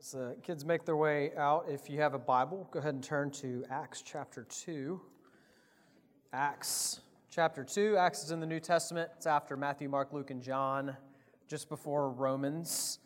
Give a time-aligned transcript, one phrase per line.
[0.00, 3.04] As the kids make their way out, if you have a Bible, go ahead and
[3.04, 4.98] turn to Acts chapter 2.
[6.32, 7.98] Acts chapter 2.
[7.98, 9.10] Acts is in the New Testament.
[9.18, 10.96] It's after Matthew, Mark, Luke, and John,
[11.48, 13.00] just before Romans.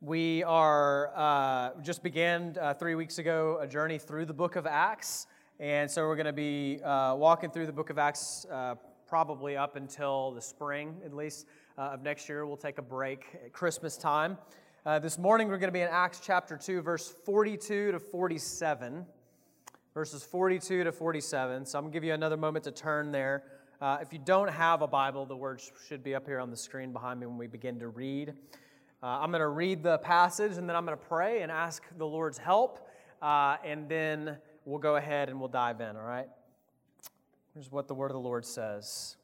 [0.00, 4.66] We are uh, just began uh, three weeks ago a journey through the book of
[4.66, 5.26] Acts.
[5.60, 9.58] And so we're going to be uh, walking through the book of Acts uh, probably
[9.58, 11.46] up until the spring, at least,
[11.76, 12.46] uh, of next year.
[12.46, 14.38] We'll take a break at Christmas time.
[14.86, 19.06] Uh, this morning we're going to be in Acts chapter 2, verse 42 to 47.
[19.94, 21.64] Verses 42 to 47.
[21.64, 23.44] So I'm going to give you another moment to turn there.
[23.80, 26.56] Uh, if you don't have a Bible, the words should be up here on the
[26.58, 28.34] screen behind me when we begin to read.
[29.02, 31.82] Uh, I'm going to read the passage and then I'm going to pray and ask
[31.96, 32.86] the Lord's help.
[33.22, 36.28] Uh, and then we'll go ahead and we'll dive in, all right?
[37.54, 39.16] Here's what the word of the Lord says.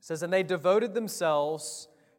[0.00, 1.88] It says, And they devoted themselves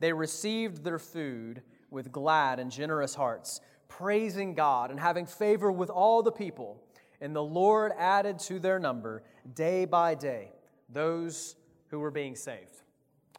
[0.00, 5.90] they received their food with glad and generous hearts, praising God and having favor with
[5.90, 6.82] all the people.
[7.20, 9.22] And the Lord added to their number
[9.54, 10.52] day by day
[10.88, 11.56] those
[11.88, 12.82] who were being saved.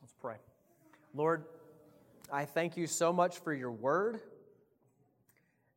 [0.01, 0.35] Let's pray.
[1.13, 1.45] Lord,
[2.31, 4.21] I thank you so much for your word.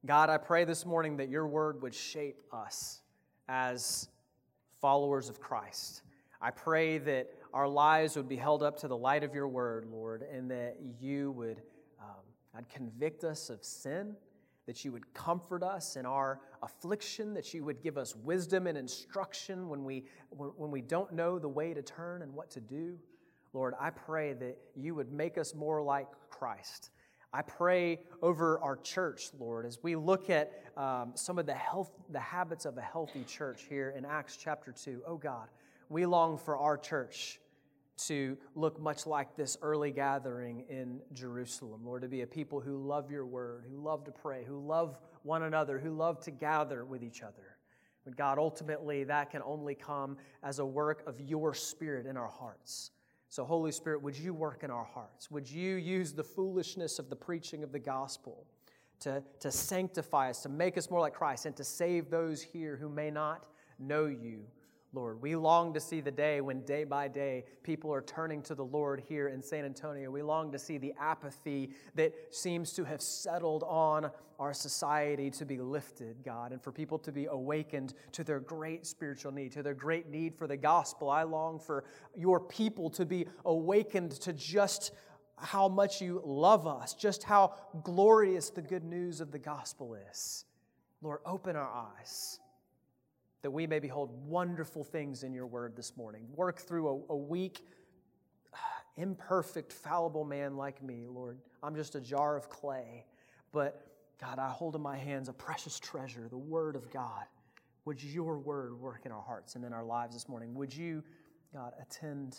[0.07, 3.01] God, I pray this morning that your word would shape us
[3.49, 4.09] as
[4.81, 6.03] followers of Christ.
[6.43, 9.87] I pray that our lives would be held up to the light of your word,
[9.89, 11.63] Lord, and that you would
[12.01, 14.17] um, convict us of sin,
[14.67, 18.77] that you would comfort us in our affliction, that you would give us wisdom and
[18.77, 22.99] instruction when we, when we don't know the way to turn and what to do.
[23.53, 26.91] Lord, I pray that you would make us more like Christ.
[27.33, 31.93] I pray over our church, Lord, as we look at um, some of the health,
[32.11, 35.03] the habits of a healthy church here in Acts chapter 2.
[35.07, 35.47] Oh God,
[35.89, 37.39] we long for our church
[37.97, 41.83] to look much like this early gathering in Jerusalem.
[41.85, 44.99] Lord, to be a people who love your word, who love to pray, who love
[45.23, 47.57] one another, who love to gather with each other.
[48.05, 52.29] But God, ultimately, that can only come as a work of your spirit in our
[52.29, 52.91] hearts.
[53.29, 55.31] So, Holy Spirit, would you work in our hearts?
[55.31, 58.47] Would you use the foolishness of the preaching of the gospel
[59.01, 62.77] to, to sanctify us, to make us more like Christ, and to save those here
[62.77, 63.47] who may not
[63.79, 64.45] know you
[64.95, 65.21] Lord.
[65.21, 68.65] We long to see the day when day by day people are turning to the
[68.65, 70.11] Lord here in San Antonio.
[70.11, 75.45] We long to see the apathy that seems to have settled on our society to
[75.45, 79.63] be lifted, God, and for people to be awakened to their great spiritual need, to
[79.63, 81.11] their great need for the gospel.
[81.11, 81.85] I long for
[82.15, 84.93] your people to be awakened to just
[85.37, 90.45] how much you love us, just how glorious the good news of the gospel is.
[91.03, 92.39] Lord, open our eyes
[93.45, 96.23] that we may behold wonderful things in your word this morning.
[96.35, 97.67] Work through a, a weak,
[98.97, 101.39] imperfect, fallible man like me, Lord.
[101.63, 103.05] I'm just a jar of clay.
[103.53, 103.87] But
[104.19, 107.27] God, I hold in my hands a precious treasure, the word of God.
[107.85, 110.55] Would your word work in our hearts and in our lives this morning?
[110.55, 111.05] Would you,
[111.53, 112.39] God, attend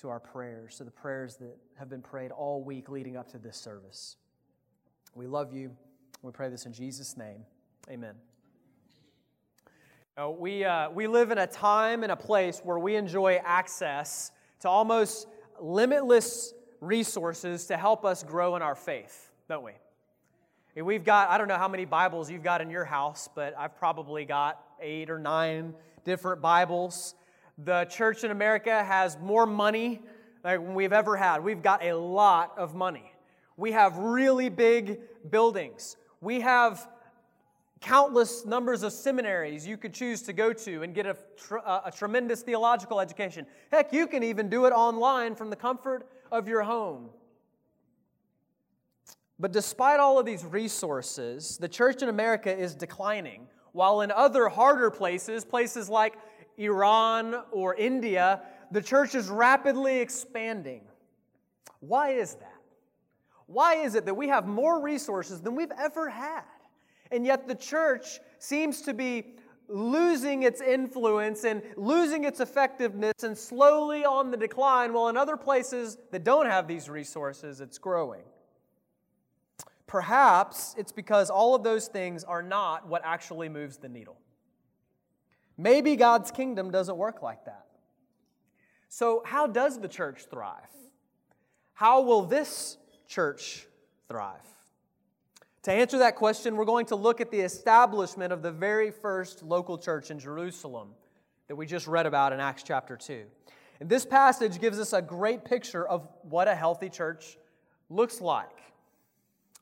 [0.00, 3.38] to our prayers, to the prayers that have been prayed all week leading up to
[3.38, 4.16] this service?
[5.14, 5.76] We love you.
[6.22, 7.44] We pray this in Jesus' name.
[7.88, 8.16] Amen.
[10.18, 14.32] Uh, we, uh, we live in a time and a place where we enjoy access
[14.58, 15.28] to almost
[15.60, 19.72] limitless resources to help us grow in our faith, don't we?
[20.82, 23.76] We've got, I don't know how many Bibles you've got in your house, but I've
[23.76, 25.72] probably got eight or nine
[26.04, 27.14] different Bibles.
[27.58, 30.00] The church in America has more money
[30.42, 31.44] than we've ever had.
[31.44, 33.12] We've got a lot of money.
[33.56, 34.98] We have really big
[35.30, 35.96] buildings.
[36.20, 36.88] We have
[37.80, 41.92] countless numbers of seminaries you could choose to go to and get a, tr- a,
[41.94, 43.46] tremendous theological education.
[43.70, 47.10] Heck, you can even do it online from the comfort of your home.
[49.38, 54.48] But despite all of these resources, the church in America is declining, while in other
[54.48, 56.16] harder places, places like
[56.56, 58.42] Iran or India,
[58.72, 60.82] the church is rapidly expanding.
[61.80, 62.54] Why is that?
[63.46, 66.42] Why is it that we have more resources than we've ever had?
[67.10, 69.34] And yet the church seems to be
[69.68, 75.36] losing its influence and losing its effectiveness and slowly on the decline, while in other
[75.36, 78.22] places that don't have these resources, it's growing.
[79.86, 84.18] perhaps it's because all of those things are not what actually moves the needle.
[85.56, 87.66] Maybe God's kingdom doesn't work like that.
[88.88, 90.70] So, how does the church thrive?
[91.72, 92.76] How will this
[93.08, 93.66] church
[94.08, 94.46] thrive?
[95.68, 99.42] To answer that question, we're going to look at the establishment of the very first
[99.42, 100.94] local church in Jerusalem
[101.46, 103.24] that we just read about in Acts chapter 2.
[103.78, 107.36] And this passage gives us a great picture of what a healthy church
[107.90, 108.62] looks like.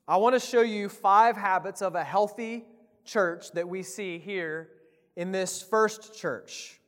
[0.07, 2.67] I want to show you five habits of a healthy
[3.05, 4.69] church that we see here
[5.17, 6.79] in this first church.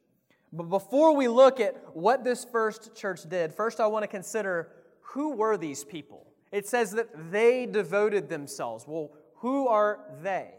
[0.52, 4.68] But before we look at what this first church did, first I want to consider
[5.00, 6.27] who were these people?
[6.50, 8.84] It says that they devoted themselves.
[8.86, 10.50] Well, who are they?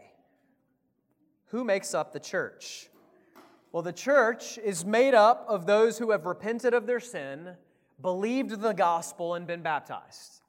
[1.46, 2.88] Who makes up the church?
[3.72, 7.50] Well, the church is made up of those who have repented of their sin,
[8.00, 10.40] believed the gospel, and been baptized.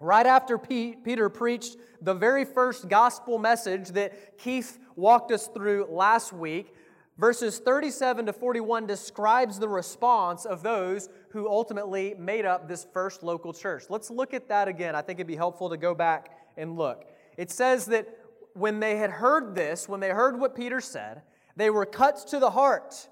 [0.00, 6.32] Right after Peter preached the very first gospel message that Keith walked us through last
[6.32, 6.74] week,
[7.16, 13.24] verses 37 to 41 describes the response of those who ultimately made up this first
[13.24, 13.86] local church.
[13.88, 14.94] Let's look at that again.
[14.94, 17.06] I think it'd be helpful to go back and look.
[17.36, 18.06] It says that
[18.52, 21.22] when they had heard this, when they heard what Peter said,
[21.56, 23.08] they were cut to the heart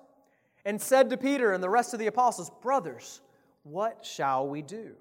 [0.64, 3.20] and said to Peter and the rest of the apostles, Brothers,
[3.64, 4.92] what shall we do?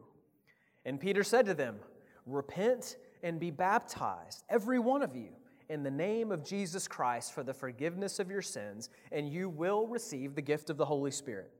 [0.83, 1.77] And Peter said to them,
[2.25, 5.29] Repent and be baptized, every one of you,
[5.69, 9.85] in the name of Jesus Christ for the forgiveness of your sins, and you will
[9.85, 11.51] receive the gift of the Holy Spirit.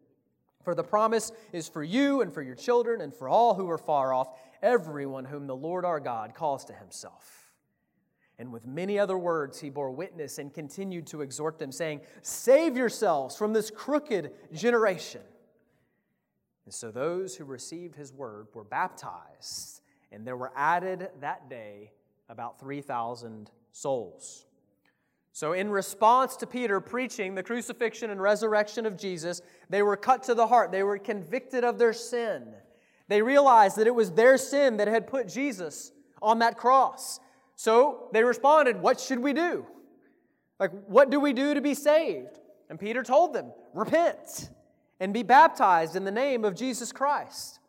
[0.64, 3.78] For the promise is for you and for your children and for all who are
[3.78, 7.52] far off, everyone whom the Lord our God calls to himself.
[8.38, 12.76] And with many other words, he bore witness and continued to exhort them, saying, Save
[12.76, 15.22] yourselves from this crooked generation.
[16.66, 19.82] And so those who received his word were baptized,
[20.12, 21.92] and there were added that day
[22.30, 24.46] about 3,000 souls.
[25.34, 30.24] So, in response to Peter preaching the crucifixion and resurrection of Jesus, they were cut
[30.24, 30.72] to the heart.
[30.72, 32.54] They were convicted of their sin.
[33.08, 35.92] They realized that it was their sin that had put Jesus
[36.22, 37.20] on that cross.
[37.56, 39.66] So they responded, What should we do?
[40.60, 42.40] Like, what do we do to be saved?
[42.70, 44.50] And Peter told them, Repent
[45.00, 47.61] and be baptized in the name of Jesus Christ.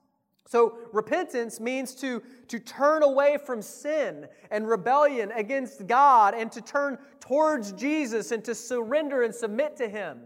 [0.52, 6.60] So, repentance means to, to turn away from sin and rebellion against God and to
[6.60, 10.20] turn towards Jesus and to surrender and submit to Him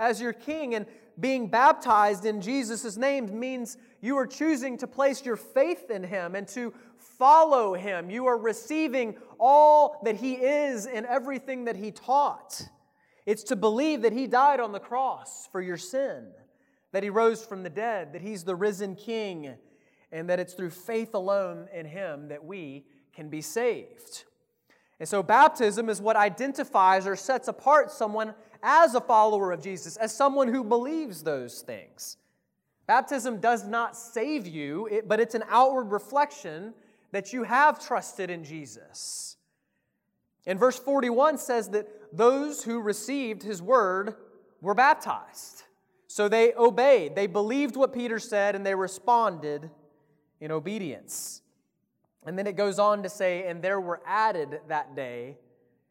[0.00, 0.74] as your King.
[0.74, 0.84] And
[1.20, 6.34] being baptized in Jesus' name means you are choosing to place your faith in Him
[6.34, 8.10] and to follow Him.
[8.10, 12.68] You are receiving all that He is and everything that He taught.
[13.26, 16.32] It's to believe that He died on the cross for your sin,
[16.90, 19.54] that He rose from the dead, that He's the risen King
[20.12, 22.84] and that it's through faith alone in Him that we
[23.14, 24.24] can be saved.
[25.00, 29.96] And so, baptism is what identifies or sets apart someone as a follower of Jesus,
[29.96, 32.16] as someone who believes those things.
[32.86, 36.74] Baptism does not save you, but it's an outward reflection
[37.12, 39.36] that you have trusted in Jesus.
[40.46, 44.14] And verse 41 says that those who received his word
[44.60, 45.64] were baptized.
[46.06, 49.70] So they obeyed, they believed what Peter said, and they responded
[50.40, 51.42] in obedience.
[52.26, 55.36] And then it goes on to say, and there were added that day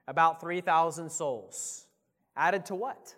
[0.07, 1.85] about 3,000 souls.
[2.35, 3.16] Added to what?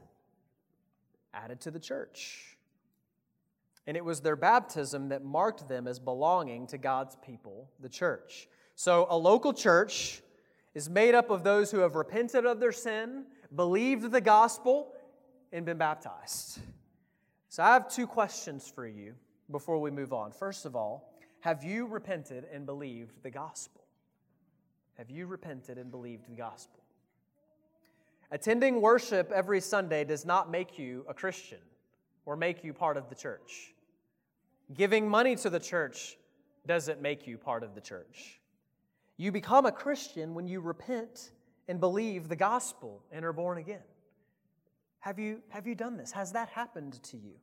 [1.33, 2.57] Added to the church.
[3.85, 8.47] And it was their baptism that marked them as belonging to God's people, the church.
[8.75, 10.21] So a local church
[10.73, 14.93] is made up of those who have repented of their sin, believed the gospel,
[15.51, 16.59] and been baptized.
[17.49, 19.15] So I have two questions for you
[19.49, 20.31] before we move on.
[20.31, 23.81] First of all, have you repented and believed the gospel?
[24.97, 26.79] Have you repented and believed the gospel?
[28.31, 31.59] Attending worship every Sunday does not make you a Christian
[32.25, 33.73] or make you part of the church.
[34.73, 36.17] Giving money to the church
[36.67, 38.39] doesn't make you part of the church.
[39.17, 41.31] You become a Christian when you repent
[41.67, 43.81] and believe the gospel and are born again.
[44.99, 46.11] Have you, have you done this?
[46.11, 47.33] Has that happened to you?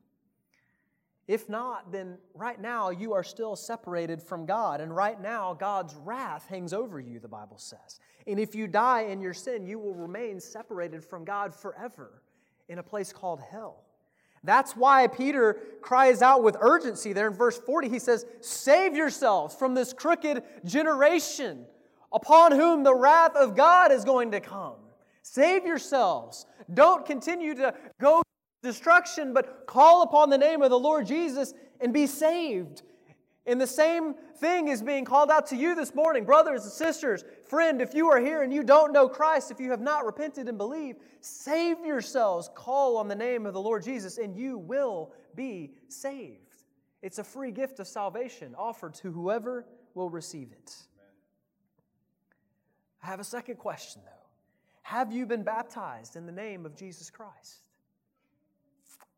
[1.29, 4.81] If not, then right now you are still separated from God.
[4.81, 7.99] And right now, God's wrath hangs over you, the Bible says.
[8.27, 12.23] And if you die in your sin, you will remain separated from God forever
[12.69, 13.83] in a place called hell.
[14.45, 17.89] That's why Peter cries out with urgency there in verse 40.
[17.89, 21.67] He says, Save yourselves from this crooked generation
[22.13, 24.77] upon whom the wrath of God is going to come.
[25.23, 26.47] Save yourselves.
[26.73, 28.23] Don't continue to go
[28.67, 32.83] destruction, but call upon the name of the Lord Jesus and be saved.
[33.47, 37.25] And the same thing is being called out to you this morning, brothers and sisters.
[37.45, 40.49] Friend, if you are here and you don't know Christ, if you have not repented
[40.49, 42.51] and believed, save yourselves.
[42.55, 46.41] Call on the name of the Lord Jesus, and you will be saved.
[47.03, 50.75] It's a free gift of salvation offered to whoever will receive it.
[53.01, 54.11] I have a second question, though.
[54.83, 57.66] Have you been baptized in the name of Jesus Christ?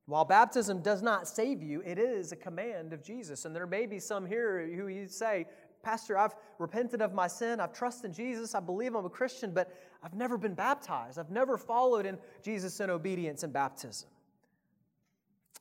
[0.09, 3.45] While baptism does not save you, it is a command of Jesus.
[3.45, 5.45] And there may be some here who you say,
[5.83, 7.61] Pastor, I've repented of my sin.
[7.61, 8.55] I've trusted in Jesus.
[8.55, 9.71] I believe I'm a Christian, but
[10.03, 11.19] I've never been baptized.
[11.19, 14.09] I've never followed in Jesus in obedience in baptism.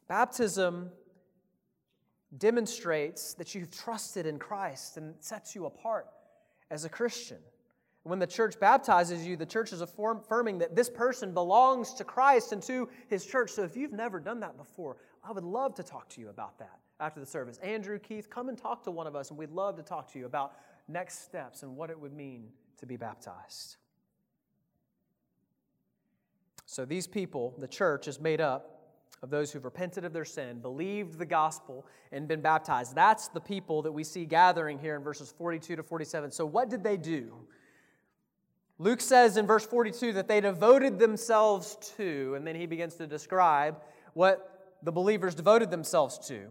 [0.08, 0.92] Baptism
[2.38, 6.08] demonstrates that you've trusted in Christ and sets you apart
[6.72, 7.40] as a Christian.
[8.08, 12.54] When the church baptizes you, the church is affirming that this person belongs to Christ
[12.54, 13.52] and to his church.
[13.52, 14.96] So if you've never done that before,
[15.28, 17.58] I would love to talk to you about that after the service.
[17.58, 20.20] Andrew, Keith, come and talk to one of us, and we'd love to talk to
[20.20, 20.54] you about
[20.88, 22.48] next steps and what it would mean
[22.78, 23.76] to be baptized.
[26.66, 28.78] So these people, the church, is made up
[29.22, 32.96] of those who've repented of their sin, believed the gospel, and been baptized.
[32.96, 36.32] That's the people that we see gathering here in verses 42 to 47.
[36.32, 37.34] So, what did they do?
[38.80, 43.08] Luke says in verse 42 that they devoted themselves to, and then he begins to
[43.08, 43.78] describe
[44.14, 46.48] what the believers devoted themselves to.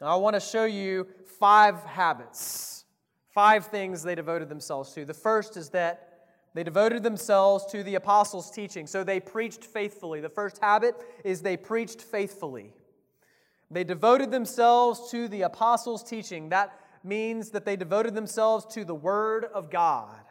[0.00, 1.06] Now, I want to show you
[1.38, 2.84] five habits,
[3.30, 5.04] five things they devoted themselves to.
[5.04, 6.10] The first is that
[6.54, 10.20] they devoted themselves to the apostles' teaching, so they preached faithfully.
[10.20, 12.72] The first habit is they preached faithfully.
[13.70, 16.50] They devoted themselves to the apostles' teaching.
[16.50, 20.23] That means that they devoted themselves to the Word of God.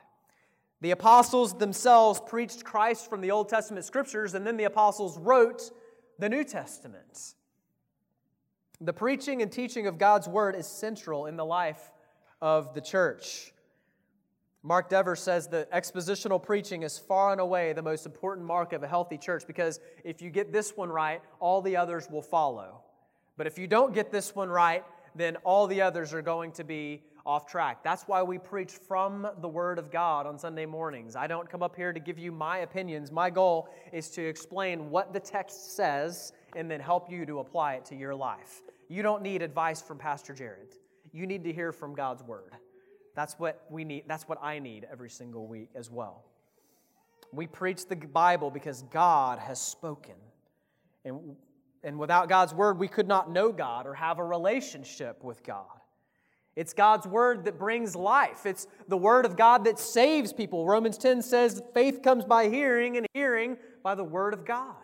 [0.83, 5.71] The apostles themselves preached Christ from the Old Testament scriptures, and then the apostles wrote
[6.19, 7.35] the New Testament.
[8.81, 11.89] The preaching and teaching of God's word is central in the life
[12.41, 13.53] of the church.
[14.61, 18.83] Mark Dever says that expositional preaching is far and away the most important mark of
[18.83, 22.81] a healthy church because if you get this one right, all the others will follow.
[23.37, 24.83] But if you don't get this one right,
[25.15, 27.83] then all the others are going to be off track.
[27.83, 31.15] That's why we preach from the Word of God on Sunday mornings.
[31.15, 33.11] I don't come up here to give you my opinions.
[33.11, 37.75] My goal is to explain what the text says and then help you to apply
[37.75, 38.61] it to your life.
[38.89, 40.75] You don't need advice from Pastor Jared.
[41.13, 42.53] You need to hear from God's Word.
[43.15, 44.03] That's what we need.
[44.07, 46.25] That's what I need every single week as well.
[47.31, 50.15] We preach the Bible because God has spoken.
[51.05, 51.35] And,
[51.83, 55.79] and without God's Word, we could not know God or have a relationship with God.
[56.55, 58.45] It's God's word that brings life.
[58.45, 60.67] It's the word of God that saves people.
[60.67, 64.75] Romans 10 says faith comes by hearing, and hearing by the word of God.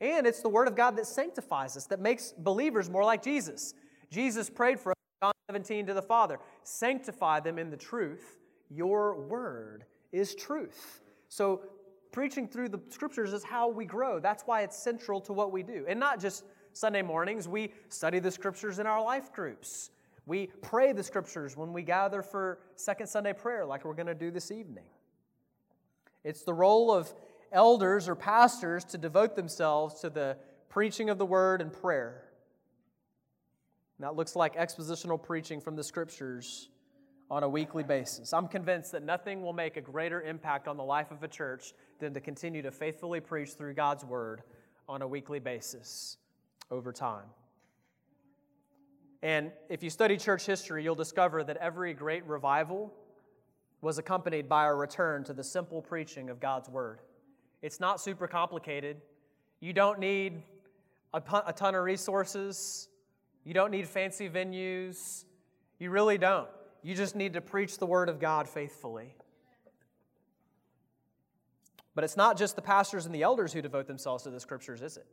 [0.00, 3.74] And it's the word of God that sanctifies us, that makes believers more like Jesus.
[4.10, 8.38] Jesus prayed for us, John 17, to the Father Sanctify them in the truth.
[8.70, 11.00] Your word is truth.
[11.28, 11.62] So,
[12.12, 14.18] preaching through the scriptures is how we grow.
[14.18, 15.84] That's why it's central to what we do.
[15.88, 19.90] And not just Sunday mornings, we study the scriptures in our life groups.
[20.28, 24.14] We pray the scriptures when we gather for Second Sunday prayer, like we're going to
[24.14, 24.84] do this evening.
[26.22, 27.10] It's the role of
[27.50, 30.36] elders or pastors to devote themselves to the
[30.68, 32.24] preaching of the word and prayer.
[33.96, 36.68] And that looks like expositional preaching from the scriptures
[37.30, 38.34] on a weekly basis.
[38.34, 41.72] I'm convinced that nothing will make a greater impact on the life of a church
[42.00, 44.42] than to continue to faithfully preach through God's word
[44.90, 46.18] on a weekly basis
[46.70, 47.28] over time.
[49.22, 52.92] And if you study church history, you'll discover that every great revival
[53.80, 57.00] was accompanied by a return to the simple preaching of God's word.
[57.62, 58.98] It's not super complicated.
[59.60, 60.42] You don't need
[61.12, 62.88] a ton of resources.
[63.44, 65.24] You don't need fancy venues.
[65.78, 66.48] You really don't.
[66.82, 69.14] You just need to preach the word of God faithfully.
[71.94, 74.82] But it's not just the pastors and the elders who devote themselves to the scriptures,
[74.82, 75.06] is it?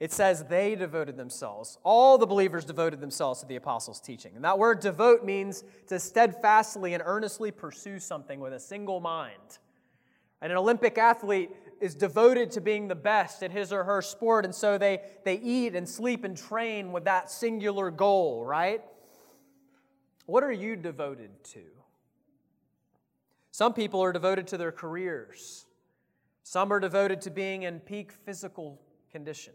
[0.00, 1.78] It says they devoted themselves.
[1.82, 4.36] All the believers devoted themselves to the apostles' teaching.
[4.36, 9.58] And that word devote means to steadfastly and earnestly pursue something with a single mind.
[10.40, 11.50] And an Olympic athlete
[11.80, 15.34] is devoted to being the best at his or her sport, and so they, they
[15.34, 18.82] eat and sleep and train with that singular goal, right?
[20.26, 21.62] What are you devoted to?
[23.50, 25.66] Some people are devoted to their careers.
[26.44, 29.54] Some are devoted to being in peak physical condition.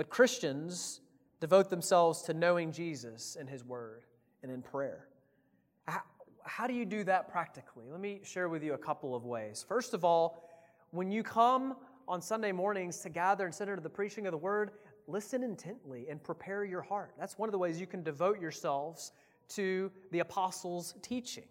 [0.00, 1.02] But Christians
[1.40, 4.06] devote themselves to knowing Jesus and His Word
[4.42, 5.08] and in prayer.
[5.86, 6.00] How,
[6.42, 7.84] how do you do that practically?
[7.90, 9.62] Let me share with you a couple of ways.
[9.68, 10.48] First of all,
[10.90, 11.76] when you come
[12.08, 14.70] on Sunday mornings to gather and sit under the preaching of the Word,
[15.06, 17.12] listen intently and prepare your heart.
[17.18, 19.12] That's one of the ways you can devote yourselves
[19.50, 21.44] to the apostles' teaching.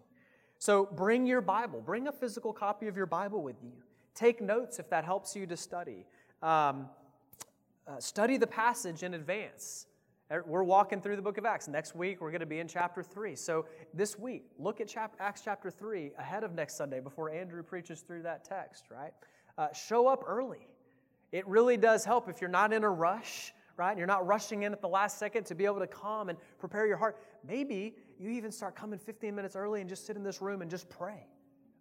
[0.57, 3.73] So bring your Bible, bring a physical copy of your Bible with you.
[4.15, 6.07] Take notes if that helps you to study.
[6.41, 6.89] Um,
[7.89, 9.87] uh, study the passage in advance.
[10.31, 11.67] Er, we're walking through the book of Acts.
[11.67, 13.35] Next week, we're going to be in chapter 3.
[13.35, 17.63] So this week, look at chap- Acts chapter 3 ahead of next Sunday before Andrew
[17.63, 19.11] preaches through that text, right?
[19.57, 20.67] Uh, show up early.
[21.31, 23.97] It really does help if you're not in a rush, right?
[23.97, 26.85] You're not rushing in at the last second to be able to come and prepare
[26.85, 27.17] your heart.
[27.47, 30.69] Maybe you even start coming 15 minutes early and just sit in this room and
[30.69, 31.25] just pray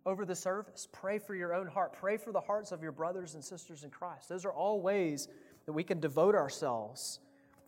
[0.07, 0.89] over the service.
[0.91, 1.93] Pray for your own heart.
[1.93, 4.29] Pray for the hearts of your brothers and sisters in Christ.
[4.29, 5.29] Those are all ways
[5.69, 7.21] that we can devote ourselves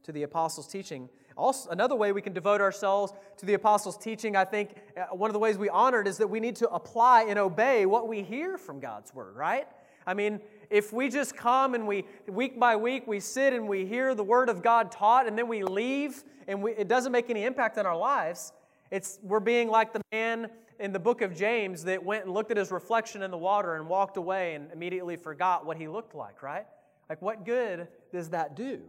[0.05, 1.07] to the apostles' teaching.
[1.37, 5.29] Also, another way we can devote ourselves to the apostles' teaching, I think uh, one
[5.29, 8.09] of the ways we honor it is that we need to apply and obey what
[8.09, 9.69] we hear from God's word, right?
[10.07, 10.41] I mean,
[10.71, 14.25] if we just come and we, week by week, we sit and we hear the
[14.25, 17.77] word of God taught and then we leave and we, it doesn't make any impact
[17.77, 18.55] on our lives,
[18.91, 22.51] it's, we're being like the man in the book of James that went and looked
[22.51, 26.15] at his reflection in the water and walked away and immediately forgot what he looked
[26.15, 26.65] like, right?
[27.11, 28.83] Like, what good does that do?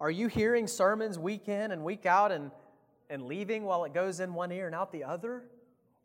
[0.00, 2.50] Are you hearing sermons week in and week out and,
[3.10, 5.44] and leaving while it goes in one ear and out the other?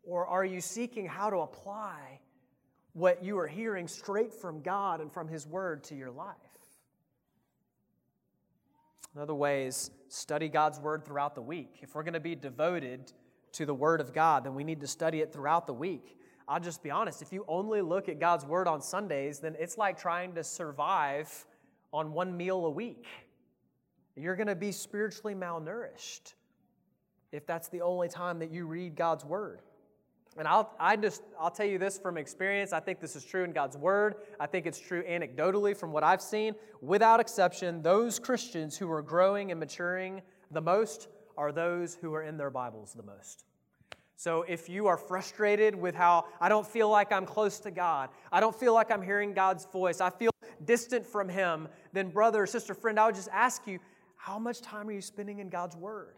[0.02, 2.20] Or are you seeking how to apply
[2.92, 6.36] what you are hearing straight from God and from His Word to your life?
[9.14, 11.78] Another way is study God's Word throughout the week.
[11.80, 13.12] If we're going to be devoted
[13.52, 16.18] to the Word of God, then we need to study it throughout the week.
[16.50, 19.78] I'll just be honest, if you only look at God's Word on Sundays, then it's
[19.78, 21.46] like trying to survive
[21.92, 23.06] on one meal a week.
[24.16, 26.34] You're going to be spiritually malnourished
[27.30, 29.62] if that's the only time that you read God's Word.
[30.36, 32.72] And I'll, I just, I'll tell you this from experience.
[32.72, 34.16] I think this is true in God's Word.
[34.40, 36.56] I think it's true anecdotally from what I've seen.
[36.80, 42.24] Without exception, those Christians who are growing and maturing the most are those who are
[42.24, 43.44] in their Bibles the most.
[44.20, 48.10] So if you are frustrated with how I don't feel like I'm close to God,
[48.30, 50.30] I don't feel like I'm hearing God's voice, I feel
[50.66, 53.78] distant from Him, then, brother sister, friend, I would just ask you
[54.16, 56.16] how much time are you spending in God's Word?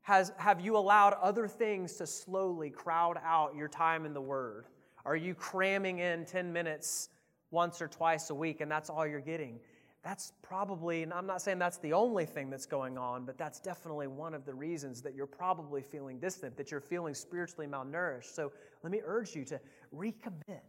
[0.00, 4.64] Has, have you allowed other things to slowly crowd out your time in the Word?
[5.04, 7.10] Are you cramming in 10 minutes
[7.50, 9.60] once or twice a week and that's all you're getting?
[10.02, 13.58] That's probably, and I'm not saying that's the only thing that's going on, but that's
[13.58, 18.32] definitely one of the reasons that you're probably feeling distant, that you're feeling spiritually malnourished.
[18.34, 19.60] So let me urge you to
[19.94, 20.60] recommit.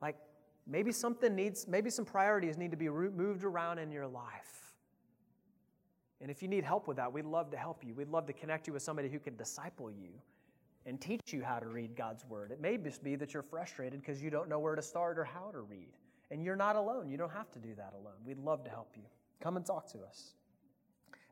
[0.00, 0.16] Like
[0.66, 4.74] maybe something needs, maybe some priorities need to be moved around in your life.
[6.22, 7.94] And if you need help with that, we'd love to help you.
[7.94, 10.10] We'd love to connect you with somebody who can disciple you
[10.86, 12.50] and teach you how to read God's Word.
[12.50, 15.24] It may just be that you're frustrated because you don't know where to start or
[15.24, 15.92] how to read.
[16.30, 17.08] And you're not alone.
[17.08, 18.14] You don't have to do that alone.
[18.24, 19.02] We'd love to help you.
[19.40, 20.34] Come and talk to us.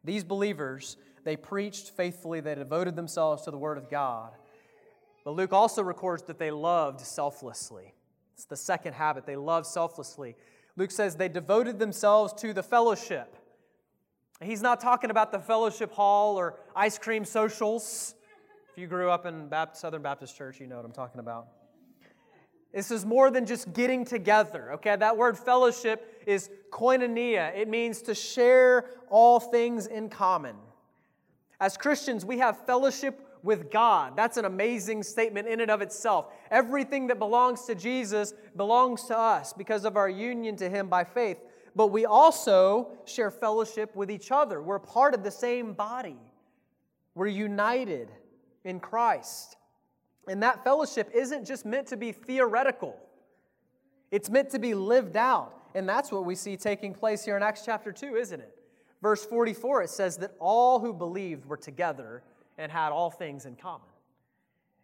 [0.04, 4.32] These believers, they preached faithfully, they devoted themselves to the Word of God.
[5.24, 7.94] But Luke also records that they loved selflessly.
[8.34, 9.26] It's the second habit.
[9.26, 10.36] They loved selflessly.
[10.76, 13.36] Luke says they devoted themselves to the fellowship.
[14.40, 18.14] He's not talking about the fellowship hall or ice cream socials.
[18.70, 21.48] If you grew up in Baptist, Southern Baptist Church, you know what I'm talking about.
[22.72, 24.96] This is more than just getting together, okay?
[24.96, 27.56] That word fellowship is koinonia.
[27.56, 30.56] It means to share all things in common.
[31.60, 34.16] As Christians, we have fellowship with God.
[34.16, 36.26] That's an amazing statement in and of itself.
[36.50, 41.04] Everything that belongs to Jesus belongs to us because of our union to Him by
[41.04, 41.38] faith
[41.78, 44.60] but we also share fellowship with each other.
[44.60, 46.18] We're part of the same body,
[47.14, 48.10] we're united
[48.64, 49.56] in Christ.
[50.28, 52.96] And that fellowship isn't just meant to be theoretical,
[54.10, 55.54] it's meant to be lived out.
[55.74, 58.58] And that's what we see taking place here in Acts chapter 2, isn't it?
[59.02, 62.22] Verse 44, it says that all who believed were together
[62.56, 63.86] and had all things in common.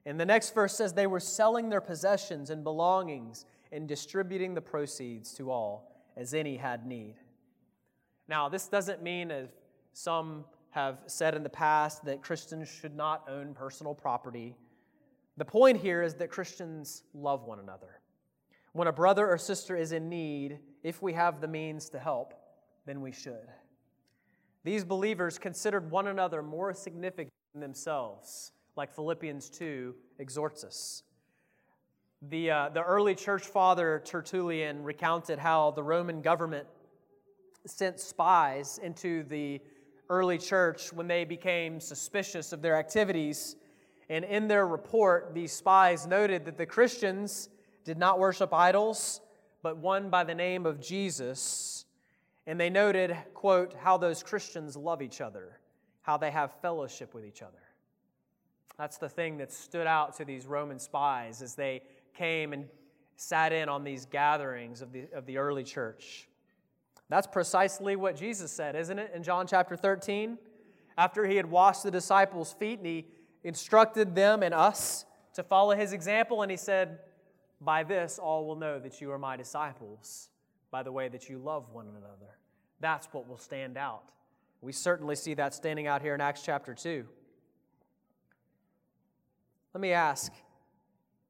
[0.07, 4.61] And the next verse says they were selling their possessions and belongings and distributing the
[4.61, 7.15] proceeds to all as any had need.
[8.29, 9.49] Now, this doesn't mean, as
[9.95, 14.55] some have said in the past, that Christians should not own personal property.
[15.37, 18.01] The point here is that Christians love one another.
[18.73, 22.35] When a brother or sister is in need, if we have the means to help,
[22.87, 23.49] then we should.
[24.65, 31.03] These believers considered one another more significant than themselves, like Philippians 2 exhorts us.
[32.31, 36.67] The, uh, the early church father Tertullian recounted how the Roman government
[37.67, 39.61] sent spies into the
[40.09, 43.57] early church when they became suspicious of their activities.
[44.09, 47.49] And in their report, these spies noted that the Christians
[47.85, 49.21] did not worship idols,
[49.63, 51.87] but one by the name of Jesus.
[52.47, 55.59] And they noted, quote, how those Christians love each other,
[56.03, 57.59] how they have fellowship with each other.
[58.77, 61.83] That's the thing that stood out to these Roman spies as they
[62.15, 62.67] came and
[63.17, 66.29] sat in on these gatherings of the, of the early church.
[67.09, 70.39] That's precisely what Jesus said, isn't it, in John chapter 13?
[70.97, 73.07] After he had washed the disciples' feet and he
[73.45, 75.05] instructed them and us
[75.35, 76.99] to follow his example, and he said,
[77.61, 80.31] By this all will know that you are my disciples,
[80.71, 82.39] by the way that you love one another.
[82.81, 84.11] That's what will stand out.
[84.61, 87.05] We certainly see that standing out here in Acts chapter 2.
[89.75, 90.33] Let me ask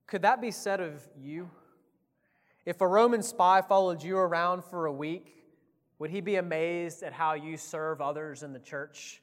[0.07, 1.51] could that be said of you?
[2.67, 5.35] If a Roman spy followed you around for a week,
[5.99, 9.23] would he be amazed at how you serve others in the church?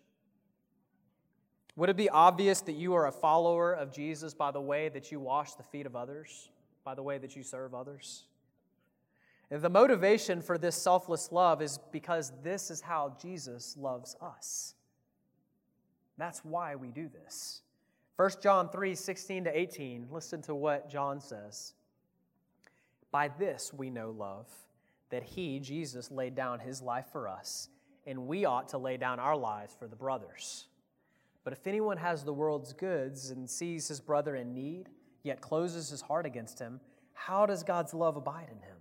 [1.81, 5.11] Would it be obvious that you are a follower of Jesus by the way that
[5.11, 6.51] you wash the feet of others,
[6.83, 8.25] by the way that you serve others?
[9.49, 14.75] And the motivation for this selfless love is because this is how Jesus loves us.
[16.19, 17.63] That's why we do this.
[18.17, 21.73] 1 John 3 16 to 18, listen to what John says.
[23.09, 24.45] By this we know love,
[25.09, 27.69] that he, Jesus, laid down his life for us,
[28.05, 30.67] and we ought to lay down our lives for the brothers.
[31.43, 34.89] But if anyone has the world's goods and sees his brother in need,
[35.23, 36.79] yet closes his heart against him,
[37.13, 38.77] how does God's love abide in him?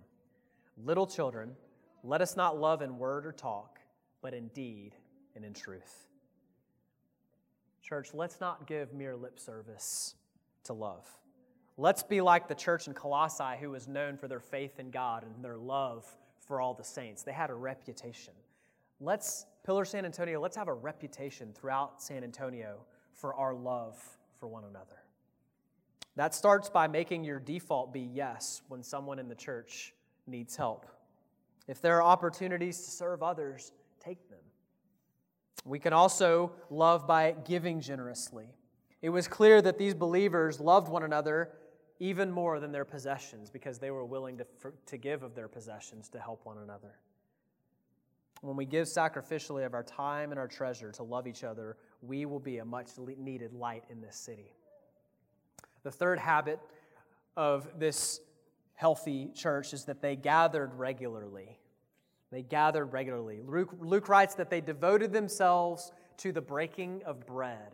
[0.77, 1.55] Little children,
[2.03, 3.79] let us not love in word or talk,
[4.21, 4.95] but in deed
[5.35, 6.07] and in truth.
[7.81, 10.15] Church, let's not give mere lip service
[10.63, 11.07] to love.
[11.77, 15.23] Let's be like the church in Colossae, who was known for their faith in God
[15.23, 16.05] and their love
[16.39, 17.23] for all the saints.
[17.23, 18.33] They had a reputation.
[18.99, 22.79] Let's, Pillar San Antonio, let's have a reputation throughout San Antonio
[23.13, 24.01] for our love
[24.39, 25.03] for one another.
[26.15, 29.93] That starts by making your default be yes when someone in the church
[30.27, 30.87] needs help.
[31.67, 33.71] If there are opportunities to serve others,
[34.03, 34.39] take them.
[35.63, 38.47] We can also love by giving generously.
[39.01, 41.51] It was clear that these believers loved one another
[41.99, 45.47] even more than their possessions because they were willing to, for, to give of their
[45.47, 46.97] possessions to help one another.
[48.41, 52.25] When we give sacrificially of our time and our treasure to love each other, we
[52.25, 54.51] will be a much needed light in this city.
[55.83, 56.59] The third habit
[57.37, 58.19] of this
[58.73, 61.59] healthy church is that they gathered regularly.
[62.31, 63.41] They gathered regularly.
[63.45, 67.71] Luke, Luke writes that they devoted themselves to the breaking of bread.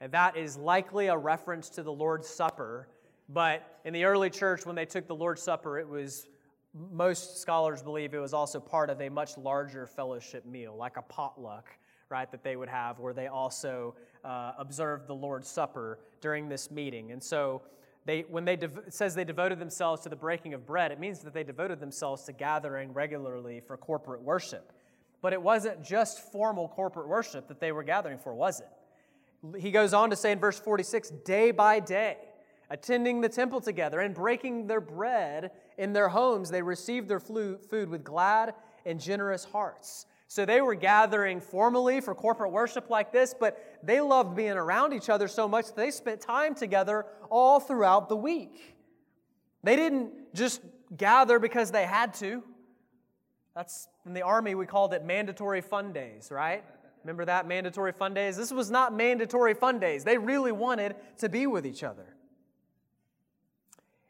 [0.00, 2.88] And that is likely a reference to the Lord's Supper.
[3.28, 6.26] But in the early church, when they took the Lord's Supper, it was,
[6.92, 11.02] most scholars believe it was also part of a much larger fellowship meal, like a
[11.02, 11.70] potluck,
[12.08, 16.70] right, that they would have, where they also uh, observed the Lord's Supper during this
[16.70, 17.12] meeting.
[17.12, 17.62] And so
[18.06, 21.20] they, when they dev- says they devoted themselves to the breaking of bread, it means
[21.20, 24.72] that they devoted themselves to gathering regularly for corporate worship.
[25.22, 29.60] But it wasn't just formal corporate worship that they were gathering for, was it?
[29.60, 32.16] He goes on to say in verse 46 day by day,
[32.68, 37.88] attending the temple together and breaking their bread in their homes, they received their food
[37.88, 38.54] with glad
[38.86, 40.06] and generous hearts.
[40.26, 44.92] So they were gathering formally for corporate worship like this, but they loved being around
[44.92, 48.74] each other so much that they spent time together all throughout the week.
[49.62, 50.60] They didn't just
[50.96, 52.42] gather because they had to.
[53.54, 56.64] That's in the army, we called it mandatory fun days, right?
[57.04, 57.46] Remember that?
[57.46, 58.36] Mandatory fun days?
[58.36, 60.04] This was not mandatory fun days.
[60.04, 62.13] They really wanted to be with each other.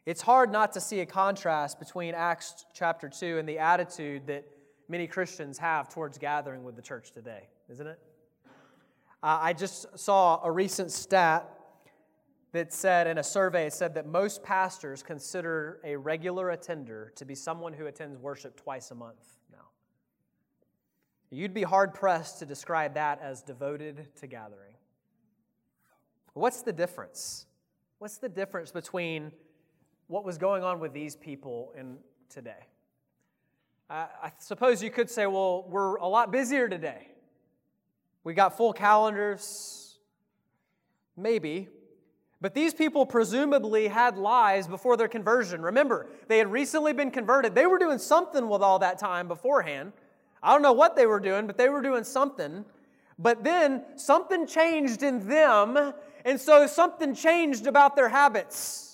[0.05, 4.45] It's hard not to see a contrast between Acts chapter 2 and the attitude that
[4.87, 7.99] many Christians have towards gathering with the church today, isn't it?
[9.23, 11.49] Uh, I just saw a recent stat
[12.51, 17.25] that said in a survey, it said that most pastors consider a regular attender to
[17.25, 19.65] be someone who attends worship twice a month now.
[21.31, 24.75] You'd be hard pressed to describe that as devoted to gathering.
[26.33, 27.47] What's the difference?
[27.97, 29.31] What's the difference between
[30.07, 31.97] what was going on with these people in
[32.29, 32.67] today?
[33.89, 37.07] Uh, I suppose you could say, well, we're a lot busier today.
[38.23, 39.97] We got full calendars.
[41.15, 41.69] Maybe.
[42.41, 45.61] But these people presumably had lives before their conversion.
[45.61, 47.55] Remember, they had recently been converted.
[47.55, 49.93] They were doing something with all that time beforehand.
[50.43, 52.65] I don't know what they were doing, but they were doing something.
[53.17, 55.93] But then something changed in them,
[56.25, 58.84] and so something changed about their habits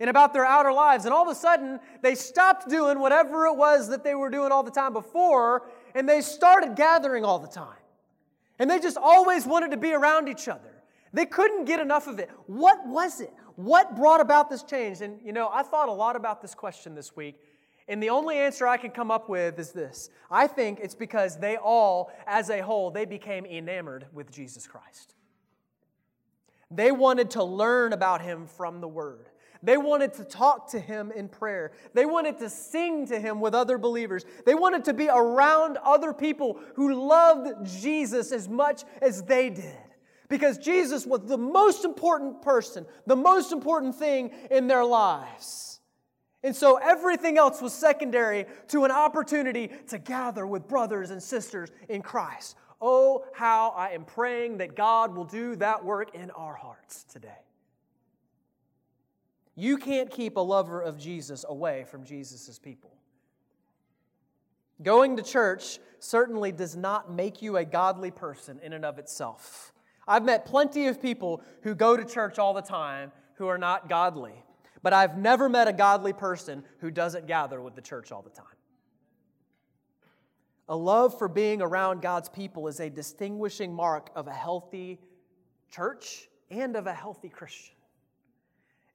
[0.00, 1.04] and about their outer lives.
[1.04, 4.52] And all of a sudden, they stopped doing whatever it was that they were doing
[4.52, 7.76] all the time before, and they started gathering all the time.
[8.58, 10.82] And they just always wanted to be around each other.
[11.12, 12.30] They couldn't get enough of it.
[12.46, 13.32] What was it?
[13.56, 15.00] What brought about this change?
[15.00, 17.40] And you know, I thought a lot about this question this week,
[17.88, 21.38] And the only answer I can come up with is this I think it's because
[21.38, 25.14] they all, as a whole, they became enamored with Jesus Christ.
[26.70, 29.30] They wanted to learn about him from the Word.
[29.62, 31.72] They wanted to talk to him in prayer.
[31.92, 34.24] They wanted to sing to him with other believers.
[34.46, 39.76] They wanted to be around other people who loved Jesus as much as they did.
[40.28, 45.80] Because Jesus was the most important person, the most important thing in their lives.
[46.42, 51.70] And so everything else was secondary to an opportunity to gather with brothers and sisters
[51.88, 52.56] in Christ.
[52.80, 57.47] Oh, how I am praying that God will do that work in our hearts today.
[59.58, 62.92] You can't keep a lover of Jesus away from Jesus' people.
[64.80, 69.72] Going to church certainly does not make you a godly person in and of itself.
[70.06, 73.88] I've met plenty of people who go to church all the time who are not
[73.88, 74.44] godly,
[74.84, 78.30] but I've never met a godly person who doesn't gather with the church all the
[78.30, 78.46] time.
[80.68, 85.00] A love for being around God's people is a distinguishing mark of a healthy
[85.68, 87.74] church and of a healthy Christian.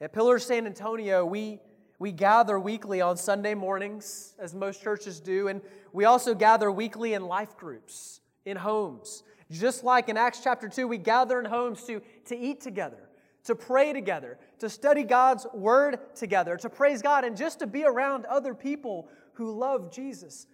[0.03, 1.61] At Pillar San Antonio, we,
[1.97, 5.61] we gather weekly on Sunday mornings, as most churches do, and
[5.93, 9.23] we also gather weekly in life groups, in homes.
[9.49, 13.09] Just like in Acts chapter 2, we gather in homes to, to eat together,
[13.45, 17.85] to pray together, to study God's word together, to praise God, and just to be
[17.85, 20.47] around other people who love Jesus.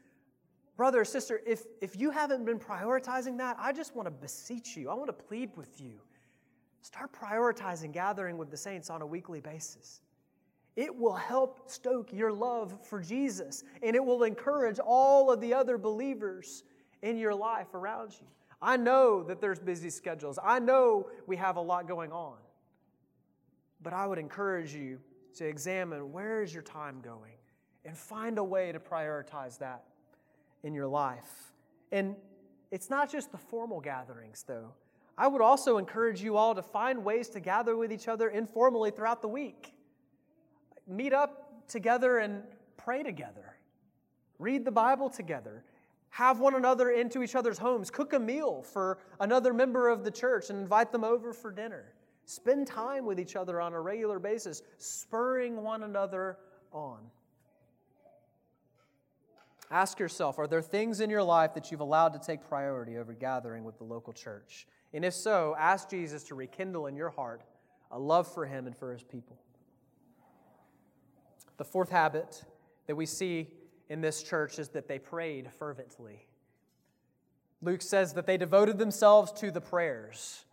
[0.78, 4.78] Brother or sister, if, if you haven't been prioritizing that, I just want to beseech
[4.78, 4.92] you.
[4.92, 6.02] I want to plead with you
[6.82, 10.02] Start prioritizing gathering with the saints on a weekly basis.
[10.76, 15.54] It will help stoke your love for Jesus, and it will encourage all of the
[15.54, 16.64] other believers
[17.02, 18.28] in your life around you.
[18.62, 22.38] I know that there's busy schedules, I know we have a lot going on.
[23.82, 25.00] But I would encourage you
[25.36, 27.38] to examine where is your time going
[27.86, 29.86] and find a way to prioritize that
[30.64, 31.54] in your life.
[31.92, 32.16] And
[32.72, 34.74] it's not just the formal gatherings, though.
[35.20, 38.90] I would also encourage you all to find ways to gather with each other informally
[38.90, 39.74] throughout the week.
[40.88, 42.42] Meet up together and
[42.78, 43.58] pray together.
[44.40, 45.66] Read the Bible together.
[46.12, 47.92] Have one another into each other's homes.
[47.92, 51.94] Cook a meal for another member of the church and invite them over for dinner.
[52.24, 56.38] Spend time with each other on a regular basis, spurring one another
[56.72, 57.00] on.
[59.70, 63.12] Ask yourself are there things in your life that you've allowed to take priority over
[63.12, 64.66] gathering with the local church?
[64.94, 67.42] And if so, ask Jesus to rekindle in your heart
[67.92, 69.38] a love for him and for his people.
[71.58, 72.44] The fourth habit
[72.88, 73.48] that we see
[73.90, 76.26] in this church is that they prayed fervently.
[77.62, 80.46] Luke says that they devoted themselves to the prayers.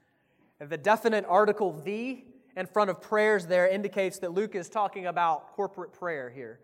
[0.59, 2.25] And the definite article the
[2.57, 6.59] in front of prayers there indicates that Luke is talking about corporate prayer here,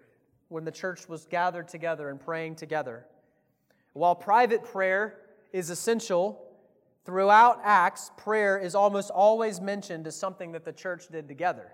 [0.48, 3.06] when the church was gathered together and praying together.
[3.92, 5.18] While private prayer
[5.52, 6.42] is essential,
[7.04, 11.72] Throughout Acts, prayer is almost always mentioned as something that the church did together.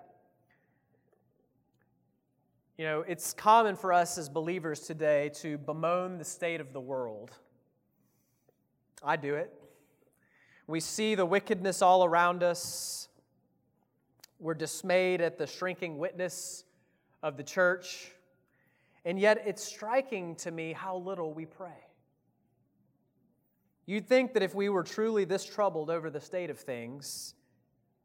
[2.79, 6.81] You know, it's common for us as believers today to bemoan the state of the
[6.81, 7.33] world.
[9.03, 9.53] I do it.
[10.67, 13.09] We see the wickedness all around us.
[14.39, 16.65] We're dismayed at the shrinking witness
[17.23, 18.13] of the church.
[19.05, 21.88] And yet, it's striking to me how little we pray.
[23.89, 27.35] You'd think that if we were truly this troubled over the state of things,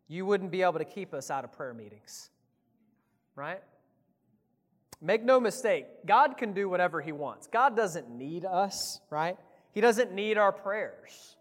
[0.07, 2.29] you wouldn't be able to keep us out of prayer meetings.
[3.35, 3.61] Right?
[5.01, 7.47] Make no mistake, God can do whatever He wants.
[7.47, 9.35] God doesn't need us, right?
[9.73, 11.35] He doesn't need our prayers.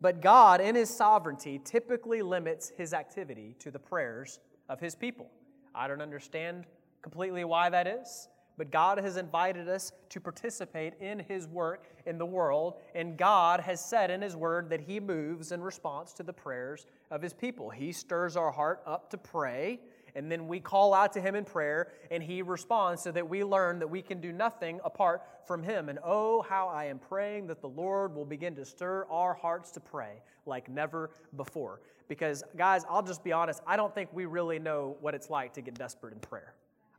[0.00, 5.26] But God, in His sovereignty, typically limits His activity to the prayers of His people.
[5.74, 6.66] I don't understand
[7.02, 8.28] completely why that is.
[8.56, 13.60] But God has invited us to participate in His work in the world, and God
[13.60, 17.32] has said in His Word that He moves in response to the prayers of His
[17.32, 17.70] people.
[17.70, 19.80] He stirs our heart up to pray,
[20.14, 23.42] and then we call out to Him in prayer, and He responds so that we
[23.42, 25.88] learn that we can do nothing apart from Him.
[25.88, 29.72] And oh, how I am praying that the Lord will begin to stir our hearts
[29.72, 31.80] to pray like never before.
[32.06, 35.54] Because, guys, I'll just be honest, I don't think we really know what it's like
[35.54, 36.54] to get desperate in prayer.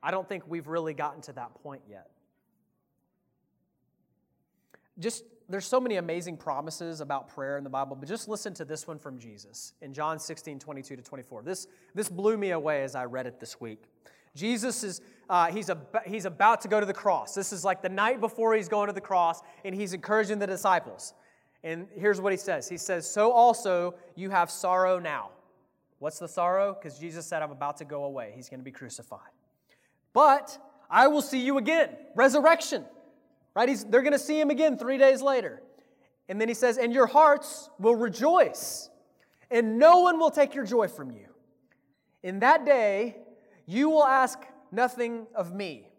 [0.06, 2.12] I don't think we've really gotten to that point yet.
[5.00, 8.65] Just there's so many amazing promises about prayer in the Bible, but just listen to
[8.65, 11.41] this one from Jesus in John 16, 22 to 24.
[11.41, 13.84] This, this blew me away as I read it this week.
[14.36, 17.34] Jesus is, uh, he's, ab- he's about to go to the cross.
[17.34, 20.48] This is like the night before he's going to the cross, and he's encouraging the
[20.48, 21.15] disciples.
[21.63, 25.32] And here's what he says He says, So also you have sorrow now.
[25.98, 26.78] What's the sorrow?
[26.80, 28.34] Because Jesus said, I'm about to go away.
[28.36, 29.35] He's going to be crucified.
[30.15, 30.58] But
[30.89, 31.89] I will see you again.
[32.15, 32.86] Resurrection,
[33.54, 33.67] right?
[33.67, 35.62] He's, they're going to see him again three days later.
[36.30, 38.89] And then he says, And your hearts will rejoice,
[39.51, 41.28] and no one will take your joy from you.
[42.23, 43.17] In that day,
[43.65, 44.39] you will ask
[44.71, 45.89] nothing of me.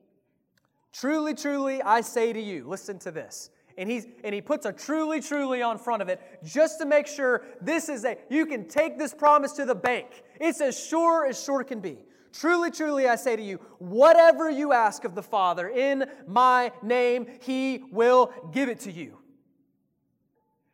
[0.92, 3.50] Truly, truly, I say to you, listen to this.
[3.76, 7.06] And, he's, and he puts a truly, truly on front of it just to make
[7.06, 10.06] sure this is a, you can take this promise to the bank.
[10.40, 11.98] It's as sure as sure can be.
[12.38, 17.26] Truly, truly, I say to you, whatever you ask of the Father in my name,
[17.40, 19.18] he will give it to you.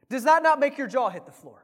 [0.09, 1.63] Does that not make your jaw hit the floor?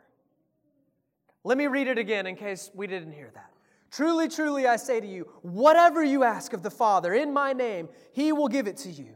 [1.42, 3.50] Let me read it again in case we didn't hear that.
[3.90, 7.88] Truly, truly, I say to you, whatever you ask of the Father in my name,
[8.12, 9.14] he will give it to you.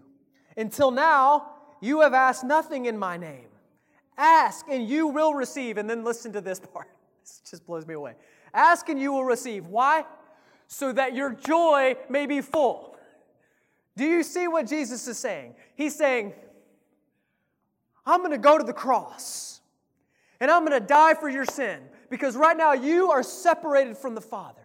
[0.57, 3.49] Until now, you have asked nothing in my name.
[4.19, 5.79] Ask and you will receive.
[5.79, 6.89] And then listen to this part.
[7.21, 8.15] This just blows me away.
[8.53, 9.67] Ask and you will receive.
[9.67, 10.05] Why?
[10.73, 12.97] So that your joy may be full.
[13.95, 15.55] Do you see what Jesus is saying?
[15.75, 16.33] He's saying,
[18.07, 19.61] I'm going to go to the cross
[20.41, 24.15] and I'm going to die for your sin because right now you are separated from
[24.15, 24.63] the Father.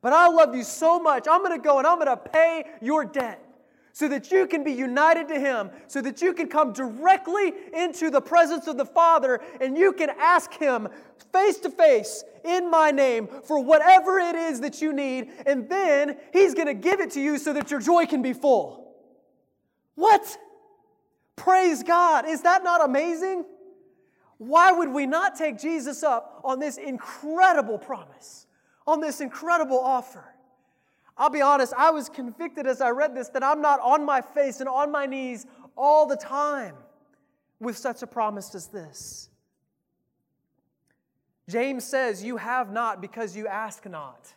[0.00, 2.64] But I love you so much, I'm going to go and I'm going to pay
[2.80, 3.41] your debt
[3.92, 8.10] so that you can be united to Him, so that you can come directly into
[8.10, 10.88] the presence of the Father and you can ask Him
[11.32, 16.16] face to face in my name for whatever it is that you need, and then
[16.32, 18.94] He's going to give it to you so that your joy can be full.
[19.94, 20.38] What?
[21.36, 22.26] Praise God.
[22.26, 23.44] Is that not amazing?
[24.38, 28.46] Why would we not take Jesus up on this incredible promise,
[28.86, 30.31] on this incredible offer?
[31.16, 34.20] I'll be honest, I was convicted as I read this that I'm not on my
[34.20, 35.46] face and on my knees
[35.76, 36.74] all the time
[37.60, 39.28] with such a promise as this.
[41.48, 44.32] James says, You have not because you ask not.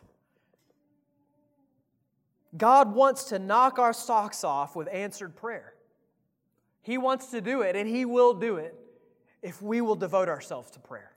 [2.56, 5.74] God wants to knock our socks off with answered prayer.
[6.82, 8.74] He wants to do it, and He will do it
[9.42, 11.12] if we will devote ourselves to prayer.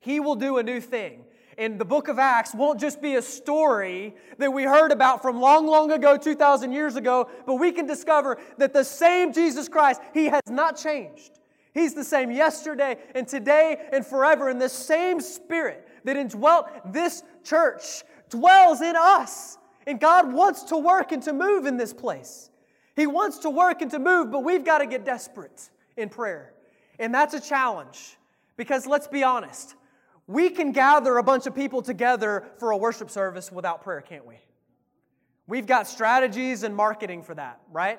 [0.00, 1.24] He will do a new thing.
[1.58, 5.40] And the book of Acts won't just be a story that we heard about from
[5.40, 10.00] long, long ago, 2,000 years ago, but we can discover that the same Jesus Christ,
[10.14, 11.32] He has not changed.
[11.74, 14.48] He's the same yesterday and today and forever.
[14.48, 19.58] And the same Spirit that indwelt this church dwells in us.
[19.86, 22.50] And God wants to work and to move in this place.
[22.94, 26.52] He wants to work and to move, but we've got to get desperate in prayer.
[26.98, 28.16] And that's a challenge
[28.56, 29.74] because let's be honest,
[30.28, 34.26] we can gather a bunch of people together for a worship service without prayer, can't
[34.26, 34.36] we?
[35.46, 37.98] We've got strategies and marketing for that, right?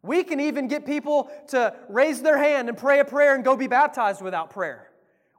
[0.00, 3.56] We can even get people to raise their hand and pray a prayer and go
[3.56, 4.90] be baptized without prayer.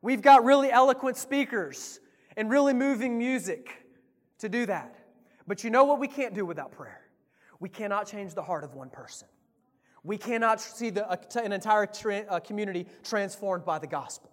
[0.02, 2.02] We've got really eloquent speakers
[2.36, 3.74] and really moving music
[4.40, 4.94] to do that.
[5.48, 7.00] But you know what we can't do without prayer?
[7.62, 9.30] We cannot change the heart of one person.
[10.04, 11.10] We cannot see the,
[11.42, 14.33] an entire community transformed by the gospel.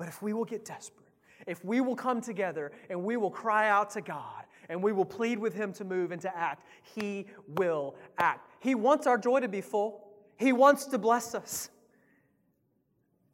[0.00, 1.10] But if we will get desperate,
[1.46, 5.04] if we will come together and we will cry out to God and we will
[5.04, 8.48] plead with Him to move and to act, He will act.
[8.60, 10.08] He wants our joy to be full,
[10.38, 11.68] He wants to bless us.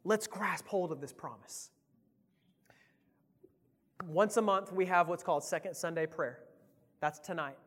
[0.03, 1.69] Let's grasp hold of this promise.
[4.05, 6.39] Once a month, we have what's called Second Sunday Prayer.
[6.99, 7.57] That's tonight.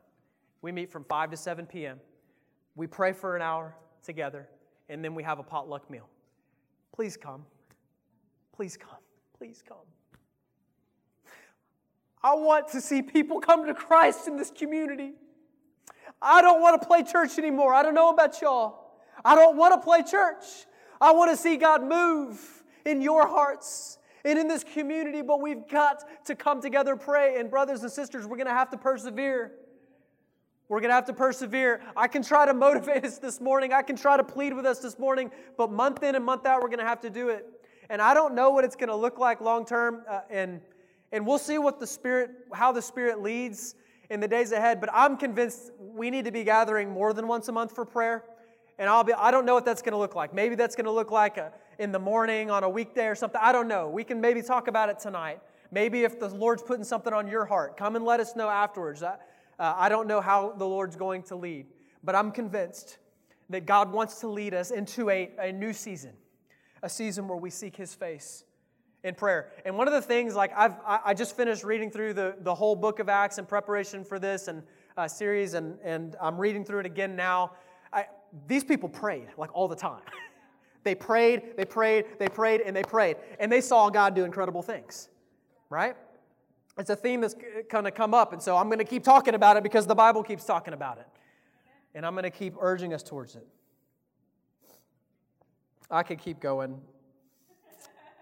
[0.61, 2.01] We meet from 5 to 7 p.m.
[2.75, 4.47] We pray for an hour together,
[4.91, 6.07] and then we have a potluck meal.
[6.93, 7.47] Please come.
[8.61, 8.91] Please come.
[9.39, 9.79] Please come.
[12.23, 15.13] I want to see people come to Christ in this community.
[16.21, 17.73] I don't want to play church anymore.
[17.73, 18.91] I don't know about y'all.
[19.25, 20.45] I don't want to play church.
[21.01, 22.39] I want to see God move
[22.85, 23.97] in your hearts
[24.27, 27.41] and in this community, but we've got to come together, pray.
[27.41, 29.53] And, brothers and sisters, we're going to have to persevere.
[30.69, 31.81] We're going to have to persevere.
[31.97, 33.73] I can try to motivate us this morning.
[33.73, 36.61] I can try to plead with us this morning, but month in and month out,
[36.61, 37.47] we're going to have to do it.
[37.91, 40.61] And I don't know what it's going to look like long term, uh, and,
[41.11, 43.75] and we'll see what the Spirit, how the Spirit leads
[44.11, 44.81] in the days ahead.
[44.81, 48.25] But I'm convinced we need to be gathering more than once a month for prayer.
[48.79, 50.33] And I'll be, I don't know what that's going to look like.
[50.33, 53.41] Maybe that's going to look like a, in the morning on a weekday or something.
[53.43, 53.91] I don't know.
[53.91, 55.41] We can maybe talk about it tonight.
[55.73, 59.03] Maybe if the Lord's putting something on your heart, come and let us know afterwards.
[59.03, 59.17] I,
[59.59, 61.67] uh, I don't know how the Lord's going to lead,
[62.05, 62.99] but I'm convinced
[63.51, 66.13] that God wants to lead us into a, a new season,
[66.83, 68.45] a season where we seek His face
[69.03, 69.53] in prayer.
[69.65, 72.77] And one of the things, like I've, I just finished reading through the, the whole
[72.77, 74.63] book of Acts in preparation for this and
[74.97, 77.53] uh, series, and, and I'm reading through it again now.
[77.93, 78.07] I,
[78.47, 80.03] these people prayed like all the time.
[80.85, 84.63] they prayed, they prayed, they prayed, and they prayed, and they saw God do incredible
[84.63, 85.09] things,
[85.71, 85.97] right?
[86.81, 87.35] it's a theme that's
[87.71, 88.33] going to come up.
[88.33, 90.99] And so I'm going to keep talking about it because the Bible keeps talking about
[90.99, 91.07] it.
[91.95, 93.47] And I'm going to keep urging us towards it.
[95.93, 96.81] I could keep going